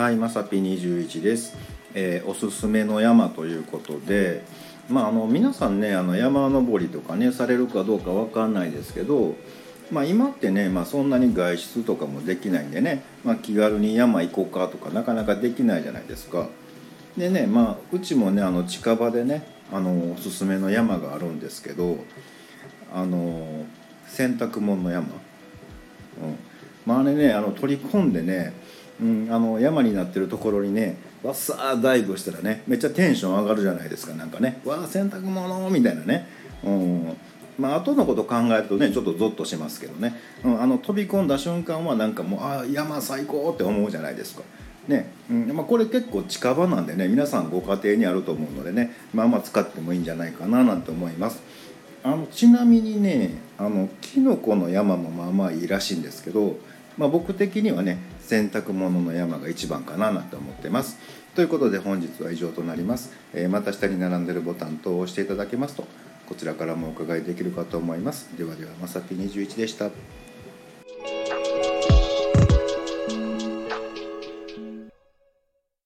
[0.00, 1.54] はい、まさぴ21です、
[1.92, 4.42] えーおすすめの山ということで、
[4.88, 9.34] まあ、あの皆さんねあの山登りとかねされるかどうかわかんないですけど、
[9.90, 16.48] まあ、今ってね、まあ、そんなに外出とかもできないんでね、まあ、気軽に山行こうかとかなかなかできないじゃないですか。
[17.18, 21.98] でね、まあ、うちもねあの近場でねあのおすすめの山があるんですけど
[22.94, 23.66] あの
[24.06, 25.10] 洗濯物の山、うん、
[26.86, 28.54] まあれねあの取り込んでね、
[29.00, 34.60] うん、あの山になってるところにねわっさーダイブしたらねめっちゃテンション上がるじゃないですかなんかね。
[34.64, 36.26] わあ洗濯物みたいなね、
[36.64, 37.16] うん、
[37.58, 40.14] まあ後のこと考えるとねちょっとゾッとしますけどね、
[40.44, 44.42] うん、あの飛び込んだ瞬間はなんかもうあ山最高って思うじゃないですか。
[44.88, 45.12] ね。
[45.30, 51.42] うんまあ、これ結構近場なんでね皆さんご家庭にあると思うのでねまあまあ使ってもいいんじゃないかななんて思います。
[52.02, 56.56] あのちなみにねあのキノコの山もまあまあいいらしいんですけど、
[56.96, 57.98] まあ、僕的にはね
[58.30, 60.98] 洗濯物の山が一番かななんて思ってます。
[61.34, 65.84] ということで本日は以上となります、えまた下に並んでるボタン等を押していただけますと
[66.28, 68.28] こちらからもお伺いできるかと思います。
[68.38, 69.90] ではではまさぴ21でした。